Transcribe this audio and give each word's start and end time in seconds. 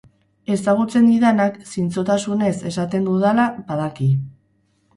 Ezagutzen 0.53 1.05
didanak 1.09 1.59
zintzotasunez 1.75 2.51
esaten 2.73 3.07
dudala 3.13 3.49
badaki. 3.71 4.13